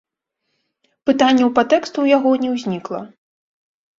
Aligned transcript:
Пытанняў 1.09 1.49
па 1.59 1.63
тэксту 1.75 1.93
ў 2.01 2.07
яго 2.17 2.31
не 2.45 2.49
ўзнікла. 2.55 2.99